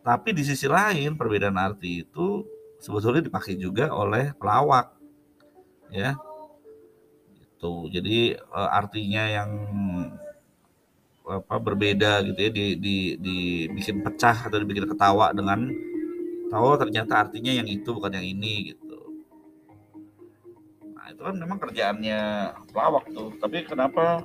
Tapi 0.00 0.32
di 0.32 0.42
sisi 0.46 0.64
lain 0.64 1.14
perbedaan 1.14 1.60
arti 1.60 2.02
itu 2.06 2.46
sebetulnya 2.80 3.20
dipakai 3.20 3.54
juga 3.60 3.92
oleh 3.92 4.32
pelawak. 4.34 4.96
Ya. 5.92 6.16
Itu. 7.36 7.92
Jadi 7.92 8.32
eh, 8.32 8.70
artinya 8.72 9.22
yang 9.28 9.50
apa 11.26 11.58
berbeda 11.58 12.22
gitu 12.22 12.38
ya 12.38 12.50
di, 12.54 12.66
di 12.78 12.96
dibikin 13.18 13.98
pecah 14.06 14.46
atau 14.46 14.62
dibikin 14.62 14.86
ketawa 14.86 15.34
dengan 15.34 15.66
tahu 16.46 16.78
ternyata 16.78 17.26
artinya 17.26 17.50
yang 17.50 17.66
itu 17.66 17.90
bukan 17.90 18.14
yang 18.14 18.22
ini 18.22 18.70
gitu 18.70 18.98
nah 20.94 21.10
itu 21.10 21.18
kan 21.26 21.34
memang 21.34 21.58
kerjaannya 21.58 22.20
pelawak 22.70 23.10
tuh 23.10 23.34
tapi 23.42 23.66
kenapa 23.66 24.22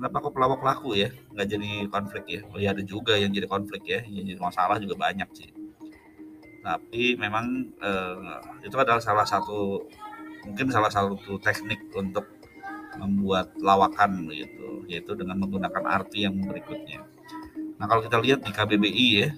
kenapa 0.00 0.24
kok 0.24 0.32
pelawak 0.32 0.64
laku 0.64 0.96
ya? 0.96 1.12
Nggak 1.36 1.48
jadi 1.52 1.70
konflik 1.92 2.24
ya? 2.24 2.40
Oh 2.48 2.56
ya 2.56 2.72
ada 2.72 2.80
juga 2.80 3.20
yang 3.20 3.28
jadi 3.36 3.44
konflik 3.44 3.84
ya. 3.84 4.00
Yang 4.08 4.32
jadi 4.32 4.40
masalah 4.40 4.80
juga 4.80 4.96
banyak 4.96 5.28
sih. 5.36 5.52
Tapi 6.64 7.20
memang 7.20 7.68
eh, 7.76 8.40
itu 8.64 8.72
adalah 8.80 9.04
salah 9.04 9.28
satu 9.28 9.84
mungkin 10.48 10.72
salah 10.72 10.88
satu 10.88 11.36
teknik 11.44 11.92
untuk 11.92 12.24
membuat 12.96 13.52
lawakan 13.60 14.32
gitu 14.32 14.88
yaitu 14.88 15.12
dengan 15.12 15.36
menggunakan 15.36 15.84
arti 15.84 16.24
yang 16.24 16.40
berikutnya. 16.40 17.04
Nah 17.76 17.84
kalau 17.84 18.00
kita 18.00 18.16
lihat 18.16 18.40
di 18.40 18.50
KBBI 18.56 19.08
ya 19.20 19.28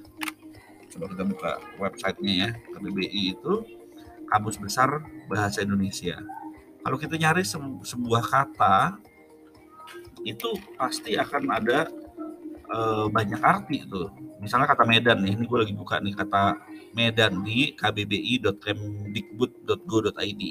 coba 0.95 1.11
kita 1.11 1.23
buka 1.27 1.51
websitenya 1.83 2.35
ya. 2.39 2.51
KBBI 2.71 3.35
itu 3.35 3.67
kamus 4.31 4.63
besar 4.63 5.03
bahasa 5.27 5.67
Indonesia. 5.67 6.23
Kalau 6.87 6.99
kita 7.03 7.19
nyari 7.19 7.43
sebuah 7.83 8.23
kata 8.31 8.99
itu 10.23 10.55
pasti 10.79 11.19
akan 11.19 11.51
ada 11.51 11.91
e, 12.67 12.79
banyak 13.11 13.43
arti 13.43 13.83
itu 13.87 14.11
misalnya 14.43 14.67
kata 14.71 14.85
Medan 14.87 15.23
nih 15.23 15.33
ini 15.39 15.47
gue 15.47 15.59
lagi 15.63 15.75
buka 15.75 16.01
nih 16.03 16.15
kata 16.19 16.57
Medan 16.93 17.43
di 17.47 17.73
kbbi.kemdikbud.go.id 17.75 20.43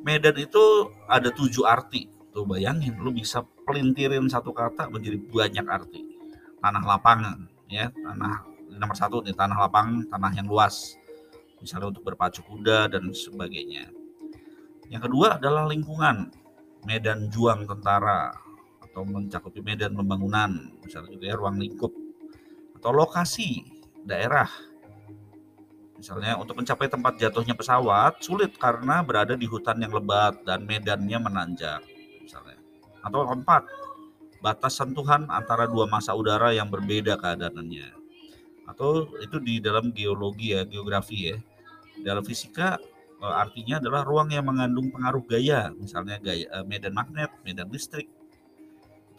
Medan 0.00 0.32
itu 0.40 0.64
ada 1.04 1.28
tujuh 1.28 1.68
arti. 1.68 2.08
Tuh 2.32 2.48
bayangin, 2.48 2.96
lu 3.02 3.12
bisa 3.12 3.44
pelintirin 3.68 4.24
satu 4.32 4.48
kata 4.54 4.88
menjadi 4.88 5.20
banyak 5.20 5.66
arti. 5.68 6.00
Tanah 6.62 6.80
lapangan, 6.80 7.44
ya, 7.68 7.92
tanah 7.92 8.48
nomor 8.80 8.96
satu 8.96 9.20
nih 9.20 9.36
tanah 9.36 9.66
lapang, 9.66 10.08
tanah 10.08 10.32
yang 10.32 10.48
luas, 10.48 10.96
misalnya 11.60 11.92
untuk 11.92 12.06
berpacu 12.06 12.40
kuda 12.46 12.88
dan 12.88 13.12
sebagainya. 13.12 13.92
Yang 14.88 15.10
kedua 15.10 15.36
adalah 15.36 15.68
lingkungan, 15.68 16.32
medan 16.84 17.28
juang 17.28 17.68
tentara 17.68 18.32
atau 18.80 19.06
mencakupi 19.06 19.62
medan 19.62 19.94
pembangunan, 19.94 20.50
misalnya 20.82 21.14
juga 21.14 21.24
ya 21.30 21.36
ruang 21.38 21.56
lingkup 21.60 21.92
atau 22.80 22.90
lokasi 22.96 23.64
daerah. 24.02 24.48
Misalnya 26.00 26.40
untuk 26.40 26.56
mencapai 26.56 26.88
tempat 26.88 27.20
jatuhnya 27.20 27.52
pesawat 27.52 28.24
sulit 28.24 28.56
karena 28.56 29.04
berada 29.04 29.36
di 29.36 29.44
hutan 29.44 29.76
yang 29.84 29.92
lebat 29.92 30.40
dan 30.48 30.64
medannya 30.64 31.18
menanjak, 31.20 31.84
misalnya. 32.24 32.56
Atau 33.04 33.28
keempat, 33.28 33.68
batas 34.40 34.80
sentuhan 34.80 35.28
antara 35.28 35.68
dua 35.68 35.84
masa 35.84 36.16
udara 36.16 36.56
yang 36.56 36.72
berbeda 36.72 37.20
keadaannya. 37.20 37.92
Atau 38.64 39.12
itu 39.20 39.36
di 39.44 39.60
dalam 39.60 39.92
geologi 39.92 40.56
ya, 40.56 40.64
geografi 40.64 41.36
ya. 41.36 41.36
Dalam 42.00 42.24
fisika 42.24 42.80
artinya 43.28 43.76
adalah 43.76 44.00
ruang 44.06 44.32
yang 44.32 44.48
mengandung 44.48 44.88
pengaruh 44.88 45.20
gaya, 45.28 45.68
misalnya 45.76 46.16
gaya 46.16 46.48
eh, 46.48 46.64
medan 46.64 46.96
magnet, 46.96 47.28
medan 47.44 47.68
listrik. 47.68 48.08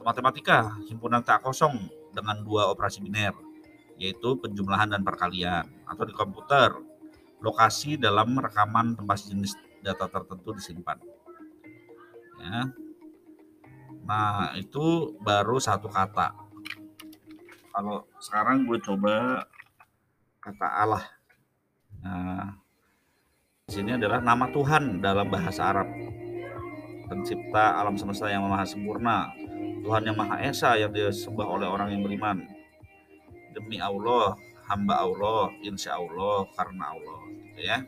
Matematika, 0.01 0.81
himpunan 0.89 1.21
tak 1.21 1.45
kosong 1.45 1.77
dengan 2.09 2.41
dua 2.41 2.73
operasi 2.73 3.05
biner 3.05 3.51
yaitu 4.01 4.33
penjumlahan 4.41 4.89
dan 4.97 5.05
perkalian 5.05 5.61
atau 5.85 6.03
di 6.09 6.13
komputer 6.17 6.73
lokasi 7.37 8.01
dalam 8.01 8.33
rekaman 8.33 8.97
tempat 8.97 9.29
jenis 9.29 9.53
data 9.85 10.09
tertentu 10.09 10.57
disimpan. 10.57 10.97
Ya. 12.41 12.73
Nah, 14.01 14.57
itu 14.57 15.13
baru 15.21 15.61
satu 15.61 15.85
kata. 15.85 16.33
Kalau 17.69 18.09
sekarang 18.17 18.65
gue 18.65 18.81
coba 18.81 19.45
kata 20.41 20.67
Allah. 20.67 21.05
Nah, 22.01 22.57
sini 23.71 23.95
adalah 23.95 24.19
nama 24.19 24.51
Tuhan 24.51 24.99
dalam 24.99 25.31
bahasa 25.31 25.71
Arab. 25.71 25.87
Pencipta 27.07 27.79
alam 27.79 27.95
semesta 27.95 28.27
yang 28.27 28.43
maha 28.43 28.67
sempurna. 28.67 29.31
Tuhan 29.81 30.03
yang 30.03 30.19
maha 30.19 30.43
esa 30.43 30.75
yang 30.75 30.91
disembah 30.91 31.47
oleh 31.47 31.65
orang 31.65 31.95
yang 31.95 32.03
beriman 32.03 32.45
demi 33.51 33.77
Allah 33.81 34.35
hamba 34.71 35.03
Allah 35.03 35.51
insya 35.59 35.99
Allah 35.99 36.47
karena 36.55 36.95
Allah 36.95 37.19
gitu 37.51 37.61
ya 37.67 37.79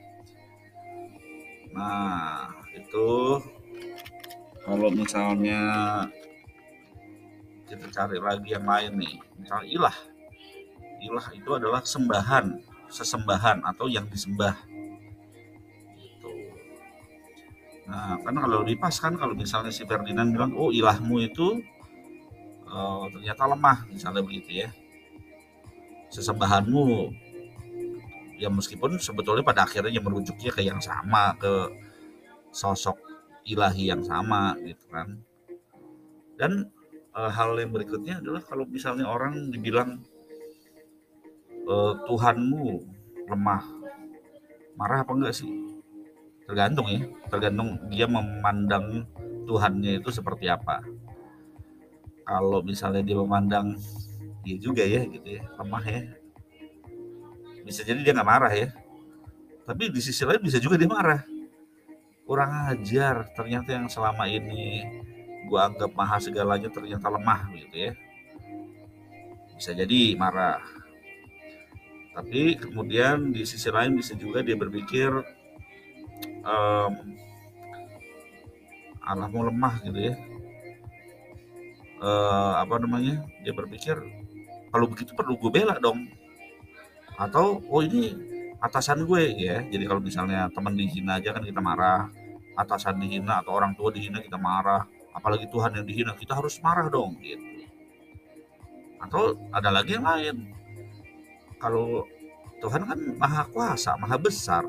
nah 1.74 2.52
itu 2.76 3.40
kalau 4.68 4.90
misalnya 4.94 5.62
kita 7.66 7.88
cari 7.90 8.20
lagi 8.20 8.54
yang 8.54 8.68
lain 8.68 8.92
nih 9.02 9.16
misalnya 9.40 9.68
ilah 9.72 9.98
ilah 11.02 11.28
itu 11.34 11.50
adalah 11.56 11.82
sembahan 11.82 12.60
sesembahan 12.92 13.66
atau 13.66 13.90
yang 13.90 14.06
disembah 14.12 14.54
nah 17.84 18.16
kan 18.24 18.36
kalau 18.40 18.64
dipas 18.64 18.96
kan 19.04 19.14
kalau 19.20 19.36
misalnya 19.36 19.72
si 19.72 19.84
Ferdinand 19.84 20.32
bilang 20.32 20.56
oh 20.56 20.72
ilahmu 20.72 21.20
itu 21.20 21.60
uh, 22.74 23.06
ternyata 23.14 23.44
lemah 23.46 23.78
misalnya 23.92 24.22
begitu 24.26 24.66
ya. 24.66 24.70
Sesembahanmu. 26.10 27.10
Ya 28.38 28.50
meskipun 28.50 28.98
sebetulnya 29.00 29.46
pada 29.46 29.64
akhirnya 29.64 30.02
merujuknya 30.02 30.52
ke 30.52 30.62
yang 30.66 30.82
sama 30.82 31.38
ke 31.38 31.70
sosok 32.52 32.98
ilahi 33.48 33.94
yang 33.94 34.04
sama 34.04 34.58
gitu 34.62 34.84
kan. 34.92 35.22
Dan 36.36 36.68
e, 37.14 37.22
hal 37.30 37.56
yang 37.56 37.72
berikutnya 37.72 38.20
adalah 38.20 38.42
kalau 38.44 38.66
misalnya 38.68 39.08
orang 39.08 39.54
dibilang 39.54 40.02
e, 41.64 41.76
Tuhanmu 42.10 42.66
lemah 43.30 43.64
marah 44.76 45.06
apa 45.06 45.12
enggak 45.14 45.38
sih 45.38 45.48
tergantung 46.48 46.88
ya. 46.90 47.02
Tergantung 47.32 47.80
dia 47.90 48.06
memandang 48.08 49.08
Tuhannya 49.44 50.00
itu 50.00 50.10
seperti 50.12 50.48
apa. 50.48 50.80
Kalau 52.24 52.64
misalnya 52.64 53.04
dia 53.04 53.20
memandang 53.20 53.76
dia 54.44 54.56
juga 54.60 54.84
ya 54.84 55.04
gitu 55.08 55.40
ya. 55.40 55.44
Lemah 55.60 55.84
ya. 55.84 56.02
Bisa 57.64 57.84
jadi 57.84 58.00
dia 58.04 58.14
nggak 58.16 58.28
marah 58.28 58.54
ya. 58.54 58.72
Tapi 59.64 59.92
di 59.92 60.00
sisi 60.04 60.24
lain 60.28 60.44
bisa 60.44 60.60
juga 60.60 60.76
dia 60.76 60.88
marah. 60.88 61.24
Kurang 62.24 62.72
ajar 62.72 63.28
ternyata 63.36 63.76
yang 63.76 63.88
selama 63.92 64.28
ini 64.28 64.84
gua 65.48 65.68
anggap 65.68 65.92
maha 65.92 66.20
segalanya 66.24 66.72
ternyata 66.72 67.12
lemah 67.12 67.52
gitu 67.56 67.92
ya. 67.92 67.92
Bisa 69.60 69.76
jadi 69.76 70.16
marah. 70.16 70.64
Tapi 72.14 72.56
kemudian 72.60 73.34
di 73.34 73.44
sisi 73.44 73.68
lain 73.74 73.98
bisa 73.98 74.14
juga 74.16 74.46
dia 74.46 74.54
berpikir 74.54 75.10
um, 76.44 76.94
lemah 79.50 79.76
gitu 79.84 80.00
ya. 80.12 80.14
Uh, 82.04 82.54
apa 82.60 82.80
namanya? 82.84 83.24
Dia 83.44 83.56
berpikir 83.56 83.96
kalau 84.74 84.86
begitu 84.90 85.16
perlu 85.16 85.40
gue 85.40 85.52
bela 85.52 85.80
dong. 85.80 86.10
Atau 87.16 87.62
oh 87.70 87.82
ini 87.86 88.16
atasan 88.60 89.06
gue 89.08 89.22
ya. 89.38 89.64
Jadi 89.64 89.84
kalau 89.86 90.02
misalnya 90.04 90.50
teman 90.52 90.76
dihina 90.76 91.22
aja 91.22 91.32
kan 91.32 91.44
kita 91.46 91.62
marah. 91.64 92.12
Atasan 92.54 93.00
dihina 93.00 93.42
atau 93.42 93.56
orang 93.56 93.78
tua 93.78 93.94
dihina 93.94 94.20
kita 94.20 94.36
marah. 94.36 94.84
Apalagi 95.14 95.46
Tuhan 95.48 95.78
yang 95.78 95.86
dihina 95.86 96.12
kita 96.18 96.36
harus 96.36 96.58
marah 96.60 96.90
dong 96.90 97.16
gitu. 97.22 97.70
Atau 99.00 99.38
ada 99.54 99.70
lagi 99.70 99.96
yang 99.96 100.08
lain. 100.08 100.52
Kalau 101.62 102.04
Tuhan 102.64 102.88
kan 102.88 103.00
maha 103.20 103.44
kuasa 103.52 104.00
maha 104.00 104.16
besar 104.16 104.64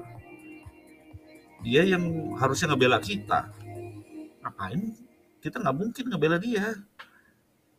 dia 1.65 1.83
yang 1.89 2.37
harusnya 2.37 2.77
ngebela 2.77 3.01
kita 3.01 3.49
ngapain 4.45 4.93
kita 5.41 5.57
nggak 5.59 5.77
mungkin 5.77 6.05
ngebela 6.13 6.37
dia 6.37 6.77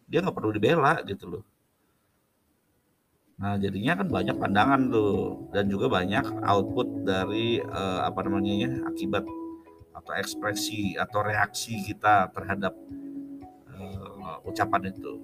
dia 0.09 0.19
nggak 0.25 0.33
perlu 0.33 0.49
dibela 0.49 1.05
gitu 1.05 1.29
loh 1.29 1.45
Nah, 3.35 3.59
jadinya 3.59 3.99
kan 3.99 4.07
banyak 4.07 4.35
pandangan 4.39 4.81
tuh 4.87 5.43
dan 5.51 5.67
juga 5.67 5.91
banyak 5.91 6.23
output 6.39 7.03
dari 7.03 7.59
uh, 7.59 8.07
apa 8.07 8.23
namanya 8.23 8.53
ya, 8.63 8.71
akibat 8.87 9.27
atau 9.91 10.11
ekspresi 10.15 10.95
atau 10.95 11.19
reaksi 11.19 11.83
kita 11.83 12.31
terhadap 12.31 12.71
uh, 13.75 14.39
ucapan 14.47 14.87
itu. 14.87 15.19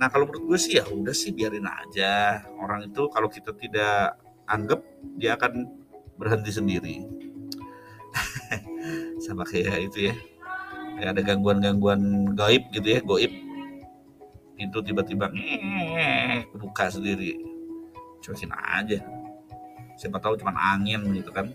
Nah, 0.00 0.08
kalau 0.08 0.32
menurut 0.32 0.48
gue 0.48 0.58
sih 0.64 0.80
ya 0.80 0.88
udah 0.88 1.12
sih 1.12 1.36
biarin 1.36 1.68
aja. 1.68 2.40
Orang 2.56 2.88
itu 2.88 3.04
kalau 3.12 3.28
kita 3.28 3.52
tidak 3.52 4.16
anggap 4.48 4.80
dia 5.20 5.36
akan 5.36 5.68
berhenti 6.16 6.56
sendiri. 6.56 6.96
Sama 9.30 9.46
kayak 9.46 9.94
itu 9.94 10.10
ya. 10.10 10.14
Kayak 10.98 11.10
ada 11.14 11.22
gangguan-gangguan 11.22 12.34
gaib 12.34 12.66
gitu 12.74 12.98
ya, 12.98 13.00
goib. 13.06 13.30
Pintu 14.58 14.82
tiba-tiba 14.82 15.30
buka 16.58 16.90
sendiri. 16.90 17.38
Cuekin 18.18 18.50
aja. 18.50 18.98
Siapa 19.94 20.18
tahu 20.18 20.34
cuma 20.34 20.50
angin 20.74 21.06
gitu 21.14 21.30
kan. 21.30 21.54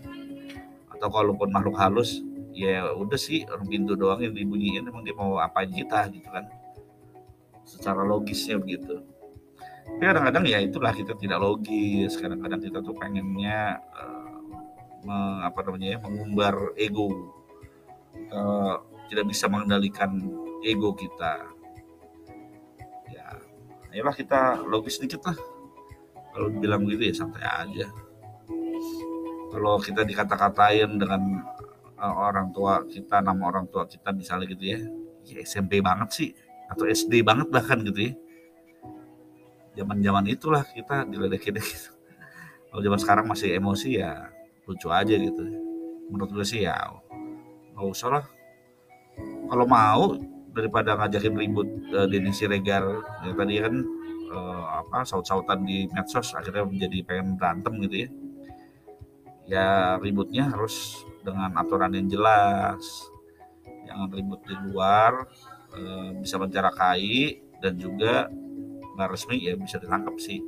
Atau 0.88 1.12
kalaupun 1.12 1.52
makhluk 1.52 1.76
halus 1.76 2.24
ya 2.56 2.88
udah 2.96 3.20
sih 3.20 3.44
pintu 3.68 3.92
doang 3.92 4.24
yang 4.24 4.32
dibunyiin 4.32 4.88
emang 4.88 5.04
dia 5.04 5.12
mau 5.12 5.36
apa 5.36 5.68
kita 5.68 6.08
gitu 6.08 6.32
kan. 6.32 6.48
Secara 7.68 8.00
logisnya 8.08 8.56
begitu. 8.56 9.04
Tapi 9.84 10.02
kadang-kadang 10.02 10.44
ya 10.48 10.58
itulah 10.64 10.96
kita 10.96 11.12
tidak 11.20 11.44
logis. 11.44 12.16
Kadang-kadang 12.16 12.58
kita 12.64 12.80
tuh 12.80 12.96
pengennya 12.96 13.78
uh, 13.92 14.40
me, 15.04 15.16
apa 15.44 15.62
namanya 15.62 15.94
ya, 15.94 15.98
mengumbar 16.02 16.74
ego 16.74 17.35
uh, 18.30 18.80
tidak 19.06 19.30
bisa 19.30 19.46
mengendalikan 19.46 20.18
ego 20.64 20.94
kita. 20.94 21.56
Ayolah 23.96 24.12
kita 24.12 24.60
logis 24.68 25.00
sedikit 25.00 25.24
lah. 25.24 25.40
Kalau 26.36 26.52
dibilang 26.52 26.84
begitu 26.84 27.08
ya 27.08 27.14
santai 27.16 27.48
aja. 27.48 27.88
Kalau 29.48 29.80
kita 29.80 30.04
dikata-katain 30.04 31.00
dengan 31.00 31.40
uh, 31.96 32.14
orang 32.28 32.52
tua 32.52 32.84
kita 32.84 33.24
nama 33.24 33.40
orang 33.48 33.64
tua 33.72 33.88
kita 33.88 34.12
misalnya 34.12 34.52
gitu 34.52 34.68
ya. 34.68 34.84
Ya 35.24 35.40
SMP 35.48 35.80
banget 35.80 36.12
sih. 36.12 36.30
Atau 36.68 36.84
SD 36.84 37.24
banget 37.24 37.48
bahkan 37.48 37.80
gitu 37.88 38.12
ya. 38.12 38.12
Zaman-zaman 39.80 40.28
itulah 40.28 40.60
kita 40.76 41.08
diledekin 41.08 41.56
gitu. 41.56 41.96
Kalau 42.68 42.84
zaman 42.84 43.00
sekarang 43.00 43.24
masih 43.32 43.56
emosi 43.56 43.96
ya 43.96 44.28
lucu 44.68 44.92
aja 44.92 45.16
gitu. 45.16 45.40
Menurut 46.12 46.36
gue 46.36 46.44
sih 46.44 46.68
ya 46.68 46.76
nggak 47.76 47.88
usah 47.92 48.08
lah. 48.08 48.24
Kalau 49.46 49.66
mau 49.68 50.16
daripada 50.56 50.96
ngajakin 50.96 51.36
ribut 51.36 51.68
uh, 51.92 52.08
Denny 52.08 52.32
Siregar 52.32 52.88
yang 53.28 53.36
tadi 53.36 53.54
kan 53.60 53.74
uh, 54.32 54.64
apa 54.80 55.04
saut-sautan 55.04 55.68
di 55.68 55.84
medsos 55.92 56.32
akhirnya 56.32 56.64
menjadi 56.64 57.04
pengen 57.04 57.36
berantem 57.36 57.76
gitu 57.84 57.96
ya. 58.00 58.08
Ya 59.46 59.68
ributnya 60.00 60.48
harus 60.48 61.04
dengan 61.20 61.52
aturan 61.54 61.92
yang 61.92 62.08
jelas. 62.08 62.82
Jangan 63.86 64.08
ribut 64.10 64.40
di 64.48 64.56
luar 64.66 65.28
uh, 65.76 66.10
bisa 66.16 66.40
mencarakai 66.40 67.44
dan 67.60 67.76
juga 67.76 68.26
nggak 68.96 69.08
resmi 69.12 69.52
ya 69.52 69.54
bisa 69.54 69.76
ditangkap 69.76 70.16
sih. 70.16 70.40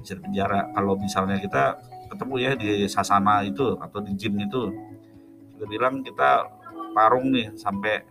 Bisa 0.00 0.16
dipenjara 0.18 0.72
kalau 0.72 0.96
misalnya 0.96 1.36
kita 1.38 1.78
ketemu 2.10 2.34
ya 2.40 2.52
di 2.56 2.70
sasana 2.88 3.44
itu 3.44 3.76
atau 3.78 4.00
di 4.02 4.12
gym 4.16 4.40
itu 4.40 4.72
bilang 5.66 6.02
kita 6.02 6.48
parung 6.92 7.32
nih 7.32 7.54
sampai 7.56 8.02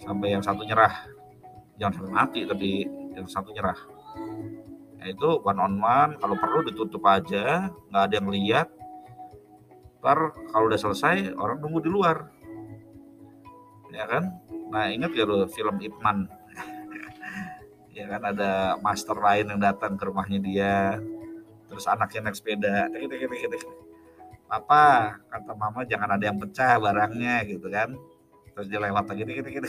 sampai 0.00 0.36
yang 0.36 0.42
satu 0.44 0.62
nyerah. 0.64 1.06
Jangan 1.76 1.92
sampai 2.00 2.12
mati 2.12 2.40
tapi 2.48 2.88
yang 3.16 3.28
satu 3.28 3.52
nyerah. 3.52 3.76
Nah, 4.96 5.06
itu 5.06 5.28
one 5.44 5.60
on 5.60 5.74
one 5.78 6.12
kalau 6.18 6.36
perlu 6.40 6.66
ditutup 6.66 7.04
aja 7.06 7.70
nggak 7.92 8.02
ada 8.10 8.14
yang 8.16 8.28
lihat. 8.32 8.68
Ntar 10.00 10.18
kalau 10.54 10.70
udah 10.70 10.80
selesai 10.80 11.34
orang 11.36 11.58
nunggu 11.60 11.84
di 11.84 11.90
luar. 11.90 12.30
Ya 13.90 14.04
kan? 14.06 14.38
Nah 14.70 14.90
ingat 14.92 15.14
ya 15.14 15.24
lo 15.24 15.46
film 15.48 15.78
Ipman? 15.80 16.26
Ya 17.96 18.04
kan 18.12 18.28
ada 18.28 18.76
master 18.84 19.16
lain 19.16 19.48
yang 19.48 19.56
datang 19.56 19.96
ke 19.96 20.04
rumahnya 20.04 20.36
dia. 20.36 21.00
Terus 21.64 21.88
anaknya 21.88 22.28
naik 22.28 22.36
sepeda 22.36 22.92
apa 24.46 25.16
kata 25.26 25.52
mama 25.58 25.82
jangan 25.82 26.14
ada 26.14 26.24
yang 26.30 26.38
pecah 26.38 26.78
barangnya 26.78 27.42
gitu 27.50 27.66
kan. 27.66 27.94
Terus 28.56 28.66
dia 28.72 28.80
lewat 28.80 29.04
lagi 29.10 29.22
gitu, 29.26 29.48
gitu, 29.52 29.68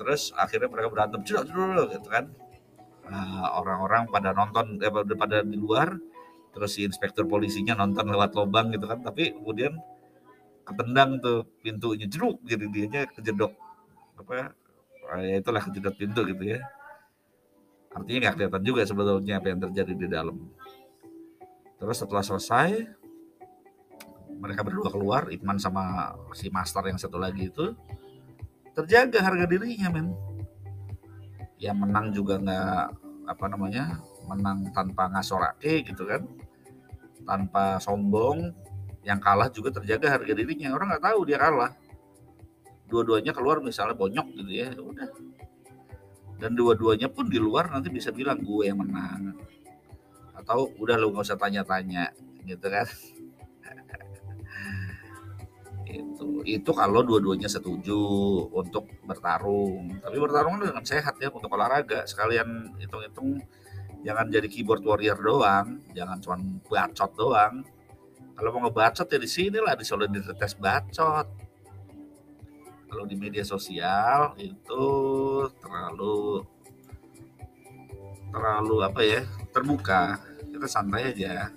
Terus 0.00 0.32
akhirnya 0.34 0.68
mereka 0.72 0.88
berantem 0.88 1.20
dulu 1.22 1.86
gitu 1.92 2.08
kan. 2.08 2.32
Nah, 3.02 3.52
orang-orang 3.60 4.08
pada 4.08 4.32
nonton 4.32 4.80
eh, 4.80 4.88
pada 4.90 5.44
di 5.44 5.58
luar 5.60 5.92
terus 6.52 6.76
si 6.76 6.84
inspektur 6.84 7.24
polisinya 7.28 7.76
nonton 7.76 8.08
lewat 8.08 8.32
lubang 8.32 8.72
gitu 8.72 8.88
kan. 8.88 9.04
Tapi 9.04 9.36
kemudian 9.36 9.76
ketendang 10.62 11.20
tuh 11.20 11.44
pintunya 11.60 12.06
jeruk 12.06 12.38
jadi 12.46 12.64
dianya 12.70 13.02
kejedok 13.10 13.52
apa 14.22 14.54
ya 15.18 15.36
itulah 15.42 15.60
kejedok 15.60 15.94
pintu 15.98 16.24
gitu 16.24 16.56
ya. 16.56 16.64
Artinya 17.92 18.18
nggak 18.24 18.34
kelihatan 18.40 18.62
juga 18.64 18.82
sebetulnya 18.88 19.36
apa 19.36 19.46
yang 19.52 19.60
terjadi 19.60 19.92
di 19.92 20.06
dalam 20.08 20.36
terus 21.82 21.98
setelah 21.98 22.22
selesai 22.22 22.94
mereka 24.38 24.62
berdua 24.62 24.86
keluar 24.86 25.26
Iqman 25.34 25.58
sama 25.58 26.14
si 26.30 26.46
master 26.46 26.86
yang 26.86 26.94
satu 26.94 27.18
lagi 27.18 27.50
itu 27.50 27.74
terjaga 28.78 29.18
harga 29.18 29.50
dirinya 29.50 29.90
men. 29.90 30.14
Ya 31.58 31.74
menang 31.74 32.14
juga 32.14 32.38
nggak 32.38 32.78
apa 33.26 33.44
namanya 33.50 33.98
menang 34.30 34.70
tanpa 34.70 35.10
ngasorake 35.10 35.82
gitu 35.82 36.06
kan 36.06 36.22
tanpa 37.26 37.82
sombong. 37.82 38.54
Yang 39.02 39.18
kalah 39.18 39.50
juga 39.50 39.82
terjaga 39.82 40.14
harga 40.14 40.32
dirinya. 40.38 40.78
Orang 40.78 40.94
nggak 40.94 41.02
tahu 41.02 41.26
dia 41.26 41.38
kalah. 41.38 41.74
Dua-duanya 42.86 43.34
keluar 43.34 43.58
misalnya 43.58 43.98
bonyok 43.98 44.26
gitu 44.38 44.50
ya 44.54 44.70
udah. 44.78 45.10
Dan 46.38 46.54
dua-duanya 46.54 47.10
pun 47.10 47.26
di 47.26 47.38
luar 47.42 47.70
nanti 47.70 47.90
bisa 47.90 48.14
bilang 48.14 48.38
gue 48.42 48.66
yang 48.70 48.78
menang 48.78 49.34
atau 50.32 50.72
udah 50.80 50.96
lo 50.96 51.12
nggak 51.12 51.26
usah 51.28 51.38
tanya-tanya 51.38 52.12
gitu 52.48 52.66
kan. 52.68 52.86
Itu 55.92 56.40
itu 56.48 56.70
kalau 56.72 57.04
dua-duanya 57.04 57.48
setuju 57.52 58.00
untuk 58.48 58.88
bertarung. 59.04 60.00
Tapi 60.00 60.16
bertarung 60.16 60.56
dengan 60.56 60.84
sehat 60.84 61.20
ya 61.20 61.28
untuk 61.28 61.52
olahraga. 61.52 62.08
Sekalian 62.08 62.80
hitung-hitung 62.80 63.42
jangan 64.00 64.26
jadi 64.32 64.48
keyboard 64.48 64.82
warrior 64.82 65.18
doang. 65.20 65.84
Jangan 65.92 66.16
cuma 66.24 66.36
bacot 66.64 67.12
doang. 67.12 67.54
Kalau 68.32 68.48
mau 68.56 68.64
ngebacot 68.66 69.06
ya 69.06 69.18
di 69.20 69.28
sini 69.28 69.58
lah 69.60 69.76
di 69.76 69.84
solidaritas 69.84 70.56
bacot. 70.56 71.28
Kalau 72.88 73.04
di 73.08 73.16
media 73.16 73.44
sosial 73.44 74.36
itu 74.40 74.84
terlalu 75.60 76.44
terlalu 78.32 78.76
apa 78.80 79.00
ya 79.04 79.20
terbuka. 79.52 80.18
Kita 80.48 80.66
santai 80.66 81.12
aja. 81.12 81.52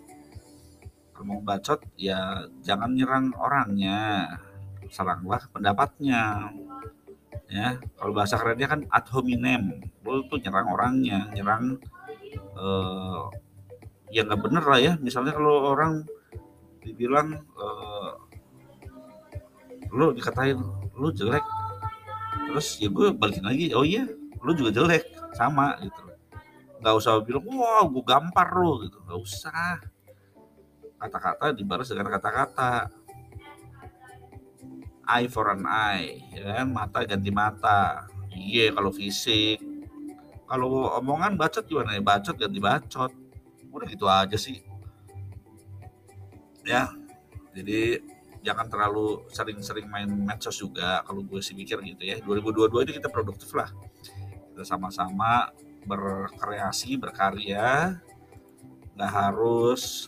Kalau 1.16 1.26
mau 1.26 1.40
bacot 1.40 1.80
ya 1.96 2.46
jangan 2.62 2.92
nyerang 2.92 3.32
orangnya. 3.40 4.28
Seranglah 4.92 5.48
pendapatnya. 5.50 6.52
Ya 7.48 7.80
kalau 7.96 8.12
bahasa 8.12 8.36
kerennya 8.36 8.68
kan 8.68 8.82
ad 8.92 9.08
hominem. 9.16 9.80
Lu 10.04 10.28
tuh 10.28 10.38
nyerang 10.44 10.68
orangnya 10.70 11.32
nyerang 11.32 11.80
uh, 12.60 13.32
ya 14.12 14.28
nggak 14.28 14.42
bener 14.44 14.64
lah 14.68 14.80
ya. 14.80 14.94
Misalnya 15.00 15.34
kalau 15.34 15.72
orang 15.72 16.04
dibilang 16.84 17.42
uh, 17.56 18.12
lu 19.96 20.12
dikatain 20.12 20.60
lu 21.00 21.10
jelek. 21.16 21.44
Terus 22.52 22.80
ya 22.80 22.88
gue 22.88 23.12
balikin 23.16 23.44
lagi 23.48 23.72
oh 23.72 23.88
iya 23.88 24.04
lu 24.44 24.52
juga 24.52 24.84
jelek. 24.84 25.04
Sama 25.36 25.76
gitu 25.80 26.15
nggak 26.80 26.96
usah 26.96 27.22
bilang 27.24 27.46
wah 27.48 27.84
gue 27.88 28.04
gampar 28.04 28.48
lu 28.58 28.88
gitu. 28.88 29.00
Nggak 29.06 29.20
usah. 29.20 29.80
Kata-kata 31.00 31.56
dibalas 31.56 31.92
dengan 31.92 32.12
kata-kata. 32.12 32.90
Eye 35.06 35.30
for 35.30 35.54
an 35.54 35.64
eye 35.70 36.24
ya 36.34 36.62
kan? 36.62 36.68
Mata 36.74 37.06
ganti 37.06 37.30
mata. 37.30 38.10
Iya 38.34 38.74
kalau 38.74 38.90
fisik. 38.90 39.62
Kalau 40.46 40.94
omongan 40.98 41.38
bacot 41.38 41.66
gimana 41.66 41.98
ya? 41.98 42.02
Bacot 42.02 42.36
ganti 42.38 42.60
bacot. 42.60 43.12
Udah 43.70 43.88
gitu 43.88 44.06
aja 44.10 44.38
sih. 44.38 44.64
Ya 46.66 46.90
jadi 47.56 48.04
jangan 48.46 48.70
terlalu 48.70 49.26
sering-sering 49.34 49.90
main 49.90 50.06
medsos 50.06 50.60
juga 50.62 51.02
kalau 51.02 51.26
gue 51.26 51.42
sih 51.42 51.58
mikir 51.58 51.82
gitu 51.82 52.04
ya. 52.06 52.22
2022 52.22 52.86
ini 52.86 52.92
kita 53.02 53.10
produktif 53.10 53.50
lah. 53.58 53.74
Kita 54.54 54.62
sama-sama 54.62 55.50
berkreasi 55.86 56.98
berkarya 56.98 58.02
nggak 58.96 59.12
harus 59.12 60.08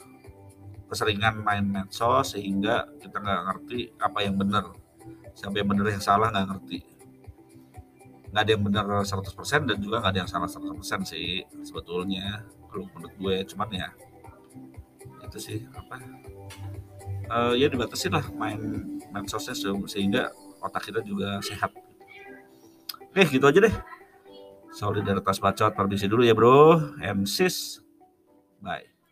keseringan 0.88 1.44
main 1.44 1.68
medsos 1.68 2.34
sehingga 2.34 2.88
kita 2.98 3.20
nggak 3.20 3.42
ngerti 3.52 3.80
apa 4.00 4.20
yang 4.24 4.40
benar. 4.40 4.72
Siapa 5.36 5.54
yang 5.60 5.70
benar 5.70 5.92
yang 5.92 6.04
salah 6.04 6.32
nggak 6.32 6.48
ngerti. 6.56 6.80
Nggak 8.32 8.44
ada 8.44 8.52
yang 8.56 8.64
benar 8.64 8.86
100% 9.04 9.68
dan 9.68 9.78
juga 9.84 10.00
nggak 10.00 10.14
ada 10.16 10.20
yang 10.24 10.32
salah 10.32 10.48
100% 10.48 11.04
sih 11.04 11.44
sebetulnya 11.62 12.48
kalau 12.72 12.88
menurut 12.96 13.14
gue. 13.20 13.36
Cuman 13.52 13.70
ya 13.76 13.88
itu 15.28 15.38
sih 15.44 15.60
apa 15.76 16.00
uh, 17.28 17.52
ya 17.52 17.68
dibatasi 17.68 18.08
lah 18.08 18.24
main 18.32 18.88
medsosnya 19.12 19.54
sehingga 19.92 20.32
otak 20.64 20.88
kita 20.88 21.04
juga 21.04 21.44
sehat. 21.44 21.76
Oke 23.12 23.28
gitu 23.28 23.44
aja 23.44 23.60
deh 23.60 23.97
solidaritas 24.78 25.42
bacot 25.42 25.74
permisi 25.74 26.06
dulu 26.06 26.22
ya 26.22 26.38
bro. 26.38 26.78
Sis. 27.26 27.82
Bye 28.62 28.97